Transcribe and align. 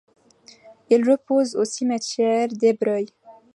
Il 0.89 1.07
repose 1.07 1.55
au 1.55 1.63
cimetière 1.63 2.47
d'Ébreuil. 2.47 3.05